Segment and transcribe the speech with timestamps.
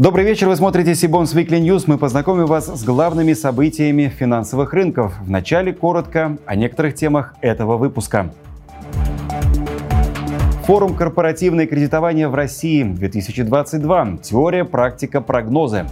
[0.00, 1.84] Добрый вечер, вы смотрите Сибонс Weekly News.
[1.86, 5.12] Мы познакомим вас с главными событиями финансовых рынков.
[5.20, 8.32] Вначале коротко о некоторых темах этого выпуска.
[10.64, 14.16] Форум «Корпоративное кредитование в России 2022.
[14.22, 15.84] Теория, практика, прогнозы».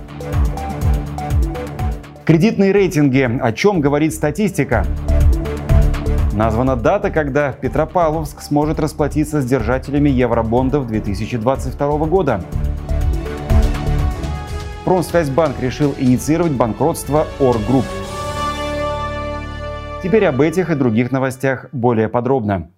[2.25, 3.29] Кредитные рейтинги.
[3.43, 4.87] О чем говорит статистика?
[6.33, 12.43] Названа дата, когда Петропавловск сможет расплатиться с держателями евробондов 2022 года.
[14.89, 17.85] Промсвязьбанк решил инициировать банкротство Оргрупп.
[20.03, 22.71] Теперь об этих и других новостях более подробно.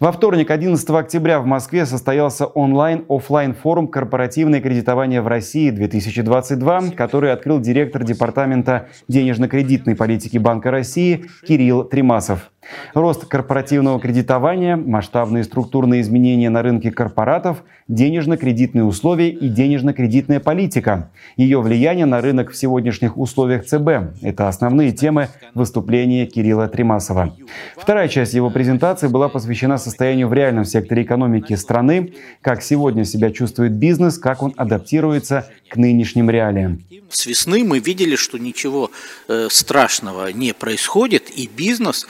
[0.00, 7.60] Во вторник, 11 октября в Москве состоялся онлайн-офлайн форум «Корпоративное кредитование в России-2022», который открыл
[7.60, 12.50] директор Департамента денежно-кредитной политики Банка России Кирилл Тримасов.
[12.94, 21.10] Рост корпоративного кредитования, масштабные структурные изменения на рынке корпоратов, денежно-кредитные условия и денежно-кредитная политика.
[21.36, 27.34] Ее влияние на рынок в сегодняшних условиях ЦБ– это основные темы выступления Кирилла Тримасова.
[27.76, 33.30] Вторая часть его презентации была посвящена состоянию в реальном секторе экономики страны, как сегодня себя
[33.30, 36.82] чувствует бизнес, как он адаптируется к нынешним реалиям.
[37.10, 38.90] С весны мы видели, что ничего
[39.26, 42.06] э, страшного не происходит, и бизнес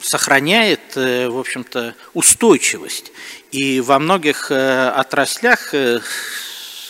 [0.00, 3.12] сохраняет, э, в общем-то, устойчивость.
[3.50, 5.74] И во многих отраслях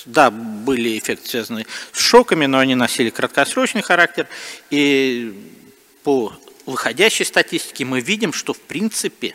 [0.05, 4.29] да, были эффекты, связанные с шоками, но они носили краткосрочный характер.
[4.71, 5.57] И
[6.05, 6.33] по
[6.67, 9.35] выходящей статистике мы видим, что в принципе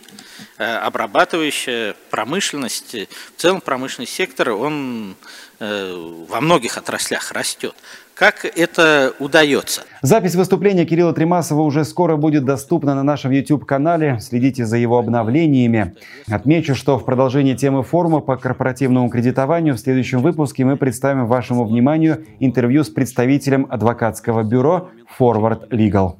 [0.57, 5.15] обрабатывающая промышленность, в целом промышленный сектор, он
[5.59, 7.75] Э, во многих отраслях растет.
[8.15, 9.81] Как это удается?
[10.01, 14.19] Запись выступления Кирилла Тримасова уже скоро будет доступна на нашем YouTube-канале.
[14.21, 15.95] Следите за его обновлениями.
[16.29, 21.65] Отмечу, что в продолжении темы форума по корпоративному кредитованию в следующем выпуске мы представим вашему
[21.65, 26.15] вниманию интервью с представителем адвокатского бюро Forward Legal.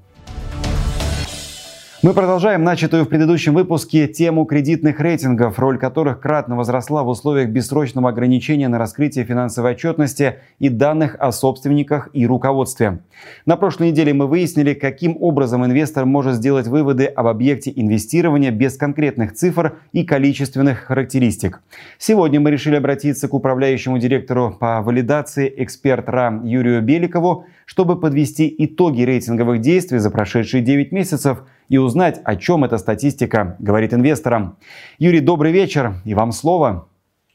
[2.06, 7.50] Мы продолжаем начатую в предыдущем выпуске тему кредитных рейтингов, роль которых кратно возросла в условиях
[7.50, 13.00] бессрочного ограничения на раскрытие финансовой отчетности и данных о собственниках и руководстве.
[13.48, 18.78] На прошлой неделе мы выяснили, каким образом инвестор может сделать выводы об объекте инвестирования без
[18.78, 21.64] конкретных цифр и количественных характеристик.
[21.98, 28.54] Сегодня мы решили обратиться к управляющему директору по валидации эксперт РАМ Юрию Беликову, чтобы подвести
[28.60, 31.40] итоги рейтинговых действий за прошедшие 9 месяцев–
[31.70, 34.58] и узнать, о чем эта статистика говорит инвесторам.
[34.98, 36.88] Юрий, добрый вечер, и вам слово.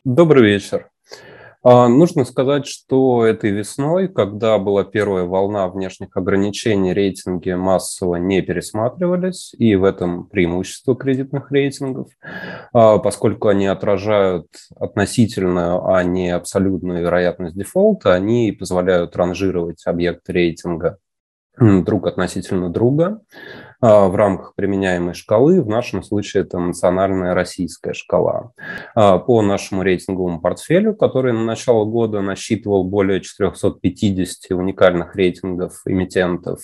[0.04, 0.90] Добрый вечер.
[1.62, 8.40] А, нужно сказать, что этой весной, когда была первая волна внешних ограничений, рейтинги массово не
[8.40, 12.08] пересматривались, и в этом преимущество кредитных рейтингов,
[12.72, 20.96] а, поскольку они отражают относительную, а не абсолютную вероятность дефолта, они позволяют ранжировать объекты рейтинга
[21.58, 23.20] друг относительно друга.
[23.82, 25.62] А, в рамках применяемой шкалы.
[25.62, 28.52] В нашем случае это национальная российская шкала.
[28.94, 36.60] А, по нашему рейтинговому портфелю, который на начало года насчитывал более 450 уникальных рейтингов эмитентов,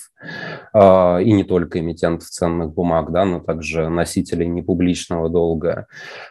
[0.73, 5.87] а, и не только эмитентов ценных бумаг, да, но также носителей непубличного долга,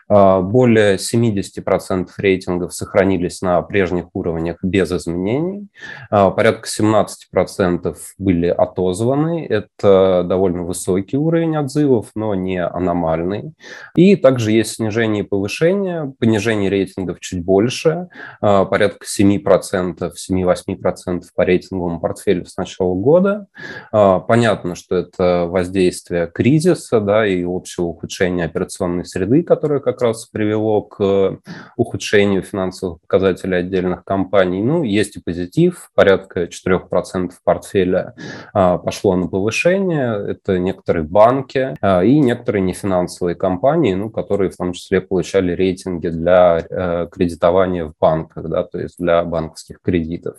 [0.08, 5.68] более 70% рейтингов сохранились на прежних уровнях без изменений,
[6.10, 13.54] порядка 17% были отозваны, это довольно высокий высокий уровень отзывов, но не аномальный.
[13.94, 18.08] И также есть снижение и повышение, понижение рейтингов чуть больше,
[18.40, 23.46] а, порядка 7%, 7-8% по рейтинговому портфелю с начала года.
[23.92, 30.26] А, понятно, что это воздействие кризиса да, и общего ухудшения операционной среды, которое как раз
[30.26, 31.38] привело к
[31.76, 34.62] ухудшению финансовых показателей отдельных компаний.
[34.62, 38.14] Ну, есть и позитив, порядка 4% портфеля
[38.52, 40.32] а, пошло на повышение.
[40.32, 46.08] Это некоторые банки а, и некоторые нефинансовые компании, ну, которые в том числе получали рейтинги
[46.08, 50.36] для э, кредитования в банках, да, то есть для банковских кредитов.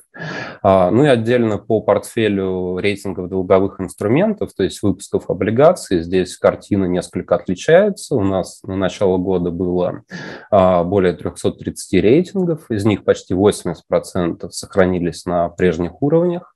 [0.62, 6.85] А, ну и отдельно по портфелю рейтингов долговых инструментов, то есть выпусков облигаций, здесь картина
[6.85, 8.15] несколько отличается.
[8.15, 10.03] У нас на начало года было
[10.51, 16.53] а, более 330 рейтингов, из них почти 80% сохранились на прежних уровнях.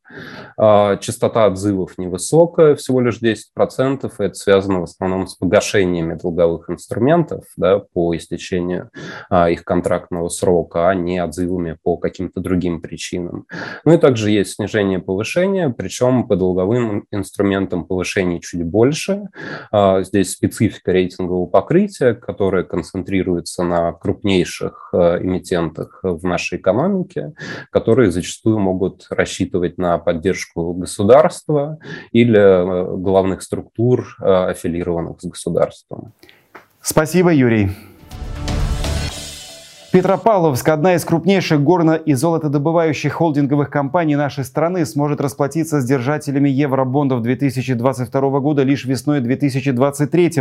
[0.57, 4.11] А, частота отзывов невысокая, всего лишь 10%.
[4.17, 8.89] Это связано в основном с погашениями долговых инструментов да, по истечению
[9.29, 13.45] а, их контрактного срока, а не отзывами по каким-то другим причинам.
[13.85, 19.29] Ну и также есть снижение повышения, причем по долговым инструментам повышений чуть больше.
[19.71, 27.33] А, здесь специфика рейтингового покрытия, которое концентрируется на крупнейших эмитентах в нашей экономике,
[27.71, 31.77] которые зачастую могут рассчитывать на поддержку государства
[32.11, 36.13] или э, главных структур, э, аффилированных с государством.
[36.81, 37.69] Спасибо, Юрий.
[39.91, 46.47] Петропавловск, одна из крупнейших горно- и золотодобывающих холдинговых компаний нашей страны, сможет расплатиться с держателями
[46.47, 50.31] евробондов 2022 года лишь весной 2023.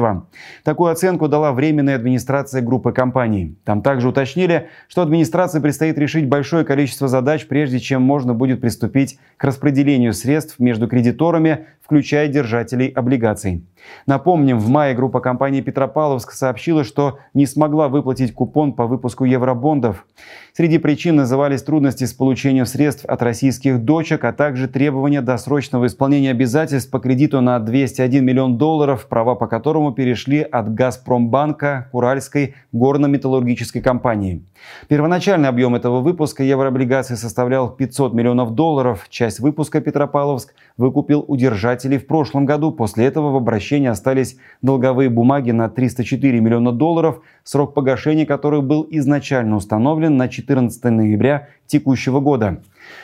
[0.62, 3.56] Такую оценку дала Временная администрация группы компаний.
[3.64, 9.19] Там также уточнили, что администрации предстоит решить большое количество задач, прежде чем можно будет приступить
[9.37, 13.64] к распределению средств между кредиторами, включая держателей облигаций.
[14.06, 20.06] Напомним, в мае группа компании «Петропавловск» сообщила, что не смогла выплатить купон по выпуску евробондов.
[20.52, 26.32] Среди причин назывались трудности с получением средств от российских дочек, а также требования досрочного исполнения
[26.32, 32.56] обязательств по кредиту на 201 миллион долларов, права по которому перешли от «Газпромбанка» к Уральской
[32.72, 34.44] горно-металлургической компании.
[34.88, 39.06] Первоначальный объем этого выпуска еврооблигаций составлял 500 миллионов долларов.
[39.08, 42.72] Часть выпуска Петропавловск выкупил у держателей в прошлом году.
[42.72, 48.87] После этого в обращении остались долговые бумаги на 304 миллиона долларов, срок погашения которых был
[48.90, 52.61] изначально установлен на 14 ноября текущего года.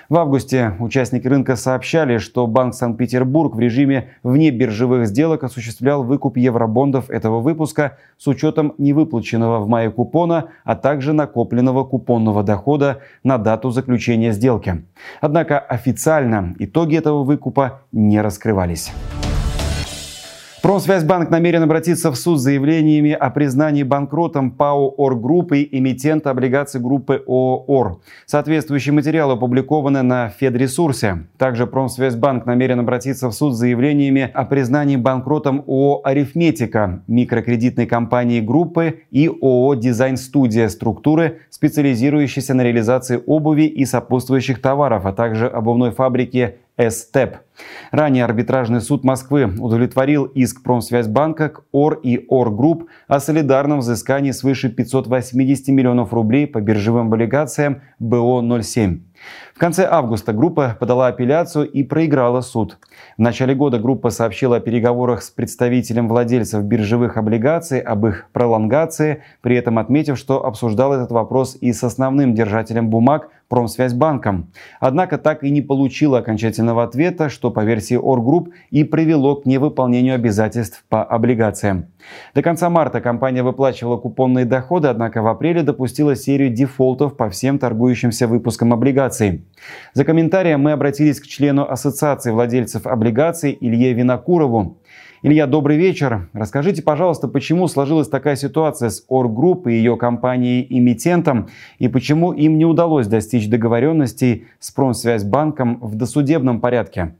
[0.08, 6.36] В августе участники рынка сообщали, что Банк Санкт-Петербург в режиме вне биржевых сделок осуществлял выкуп
[6.36, 13.38] евробондов этого выпуска с учетом невыплаченного в мае купона, а также накопленного купонного дохода на
[13.38, 14.84] дату заключения сделки.
[15.20, 18.92] Однако официально итоги этого выкупа не раскрывались.
[20.62, 26.80] Промсвязьбанк намерен обратиться в суд с заявлениями о признании банкротом ПАО «Ор-группы» и эмитента облигаций
[26.80, 28.00] группы ООО «Ор».
[28.24, 31.26] Соответствующие материалы опубликованы на Федресурсе.
[31.36, 38.40] Также Промсвязьбанк намерен обратиться в суд с заявлениями о признании банкротом ООО «Арифметика», микрокредитной компании
[38.40, 45.90] группы и ООО «Дизайн-студия» структуры, специализирующейся на реализации обуви и сопутствующих товаров, а также обувной
[45.90, 47.38] фабрики СТЭП.
[47.90, 54.32] Ранее арбитражный суд Москвы удовлетворил иск Промсвязьбанка к ОР и ОР Групп о солидарном взыскании
[54.32, 59.00] свыше 580 миллионов рублей по биржевым облигациям БО-07.
[59.54, 62.78] В конце августа группа подала апелляцию и проиграла суд.
[63.16, 69.22] В начале года группа сообщила о переговорах с представителем владельцев биржевых облигаций об их пролонгации,
[69.40, 74.52] при этом отметив, что обсуждал этот вопрос и с основным держателем бумаг Промсвязьбанком.
[74.80, 80.14] Однако так и не получила окончательного ответа, что по версии Оргрупп и привело к невыполнению
[80.14, 81.86] обязательств по облигациям.
[82.34, 87.58] До конца марта компания выплачивала купонные доходы, однако в апреле допустила серию дефолтов по всем
[87.58, 89.44] торгующимся выпускам облигаций.
[89.94, 94.78] За комментарием мы обратились к члену Ассоциации владельцев облигаций Илье Винокурову.
[95.22, 96.28] Илья, добрый вечер.
[96.34, 101.48] Расскажите, пожалуйста, почему сложилась такая ситуация с Оргрупп и ее компанией-эмитентом,
[101.80, 107.16] и почему им не удалось достичь договоренностей с Промсвязьбанком в досудебном порядке?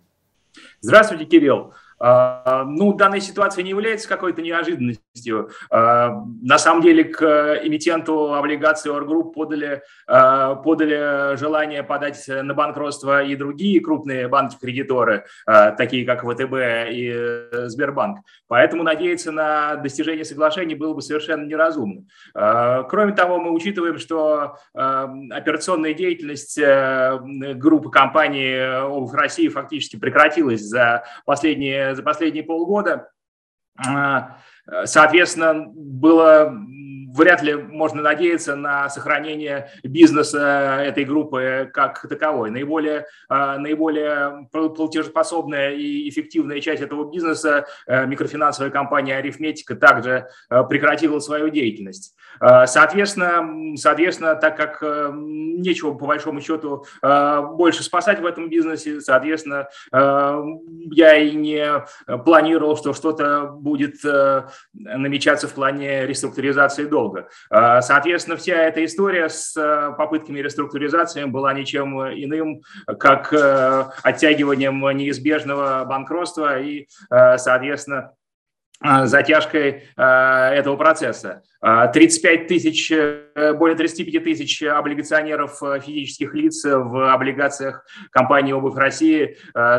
[0.81, 1.73] Здравствуйте, Кирилл.
[1.99, 5.51] А, ну, данная ситуация не является какой-то неожиданностью.
[5.71, 7.23] А, на самом деле к
[7.65, 15.25] эмитенту облигаций Оргрупп подали, а, подали желание подать на банкротство и другие крупные банки-кредиторы,
[15.77, 18.21] такие как ВТБ и э, Сбербанк.
[18.49, 22.05] Поэтому надеяться на достижение соглашений было бы совершенно неразумно.
[22.33, 27.19] Кроме того, мы учитываем, что операционная деятельность э,
[27.55, 28.57] группы компаний
[28.89, 33.11] в России фактически прекратилась за последние за последние полгода.
[33.79, 34.39] А,
[34.85, 36.53] соответственно, было
[37.17, 42.51] вряд ли можно надеяться на сохранение бизнеса этой группы как таковой.
[42.51, 50.63] Наиболее, а, наиболее платежеспособная и эффективная часть этого бизнеса, э, микрофинансовая компания «Арифметика», также э,
[50.69, 52.15] прекратила свою деятельность.
[52.39, 59.01] А, соответственно, соответственно, так как э, нечего, по большому счету, больше спасать в этом бизнесе,
[59.01, 61.85] соответственно, я и не
[62.25, 63.97] планировал, что что-то будет
[64.73, 67.29] намечаться в плане реструктуризации долга долго.
[67.51, 72.63] А, соответственно, вся эта история с э, попытками реструктуризации была ничем иным,
[72.99, 78.13] как э, оттягиванием неизбежного банкротства и, э, соответственно,
[78.83, 81.43] затяжкой э, этого процесса.
[81.61, 82.93] 35 э, тысяч,
[83.55, 89.37] более 35 тысяч облигационеров физических лиц в облигациях компании «Обувь России»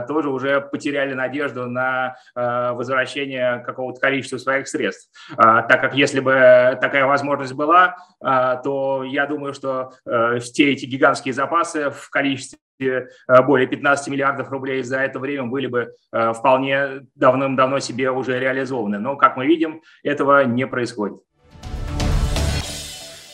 [0.07, 5.09] тоже уже потеряли надежду на возвращение какого-то количества своих средств.
[5.35, 9.93] Так как если бы такая возможность была, то я думаю, что
[10.39, 12.66] все эти гигантские запасы в количестве Э,
[13.47, 18.99] более 15 миллиардов рублей за это время были бы э, вполне давным-давно себе уже реализованы.
[18.99, 21.17] Но, как мы видим, этого не происходит.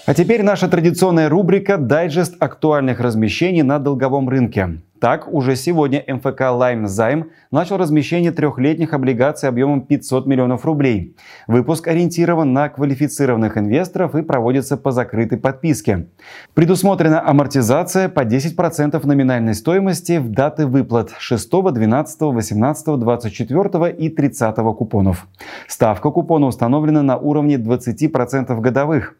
[0.05, 4.81] А теперь наша традиционная рубрика «Дайджест актуальных размещений на долговом рынке».
[5.03, 11.17] Так, уже сегодня МФК «Лайм Займ» начал размещение трехлетних облигаций объемом 500 миллионов рублей.
[11.45, 16.07] Выпуск ориентирован на квалифицированных инвесторов и проводится по закрытой подписке.
[16.53, 24.55] Предусмотрена амортизация по 10% номинальной стоимости в даты выплат 6, 12, 18, 24 и 30
[24.55, 25.27] купонов.
[25.67, 29.17] Ставка купона установлена на уровне 20% годовых.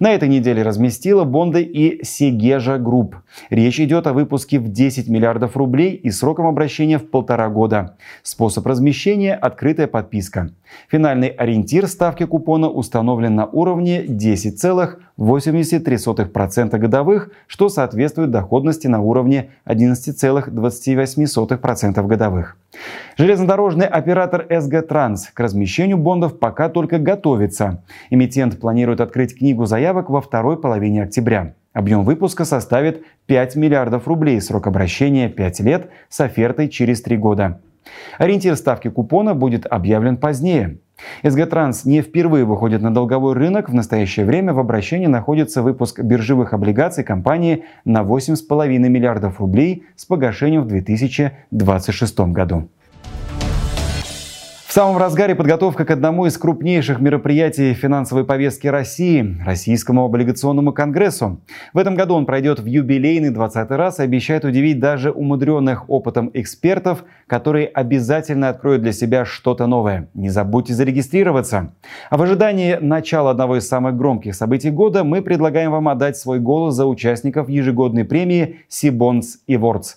[0.00, 3.16] На этой неделе разместила бонды и Сегежа Групп.
[3.50, 7.96] Речь идет о выпуске в 10 миллиардов рублей и сроком обращения в полтора года.
[8.22, 10.50] Способ размещения– открытая подписка.
[10.90, 22.06] Финальный ориентир ставки купона установлен на уровне 10,83% годовых, что соответствует доходности на уровне 11,28%
[22.06, 22.56] годовых.
[23.16, 27.82] Железнодорожный оператор СГ Транс к размещению бондов пока только готовится.
[28.10, 31.54] Эмитент планирует открыть книгу заявок во второй половине октября.
[31.72, 37.60] Объем выпуска составит 5 миллиардов рублей, срок обращения 5 лет с офертой через 3 года.
[38.18, 40.78] Ориентир ставки купона будет объявлен позднее.
[41.22, 41.48] СГ
[41.84, 43.68] не впервые выходит на долговой рынок.
[43.68, 50.04] В настоящее время в обращении находится выпуск биржевых облигаций компании на 8,5 миллиардов рублей с
[50.04, 52.68] погашением в 2026 году.
[54.68, 61.40] В самом разгаре подготовка к одному из крупнейших мероприятий финансовой повестки России– Российскому облигационному конгрессу.
[61.72, 66.30] В этом году он пройдет в юбилейный 20 раз и обещает удивить даже умудренных опытом
[66.34, 70.10] экспертов, которые обязательно откроют для себя что-то новое.
[70.12, 71.72] Не забудьте зарегистрироваться.
[72.10, 76.40] А в ожидании начала одного из самых громких событий года мы предлагаем вам отдать свой
[76.40, 79.94] голос за участников ежегодной премии Сибонс Awards.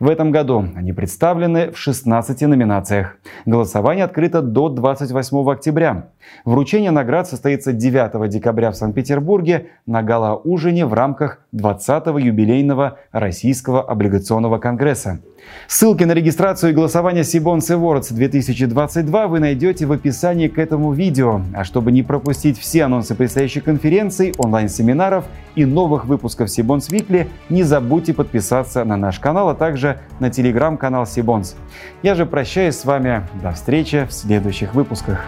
[0.00, 3.16] В этом году они представлены в 16 номинациях.
[3.46, 6.08] Голосование открыто до 28 октября.
[6.44, 14.58] Вручение наград состоится 9 декабря в Санкт-Петербурге на гала-ужине в рамках 20-го юбилейного Российского облигационного
[14.58, 15.20] конгресса.
[15.66, 21.40] Ссылки на регистрацию и голосование Сибонс Awards 2022 вы найдете в описании к этому видео.
[21.54, 27.62] А чтобы не пропустить все анонсы предстоящих конференций, онлайн-семинаров и новых выпусков Сибонс Викли, не
[27.62, 31.56] забудьте подписаться на наш канал, а также на телеграм-канал Сибонс.
[32.02, 33.22] Я же прощаюсь с вами.
[33.42, 35.24] До встречи в следующих выпусках.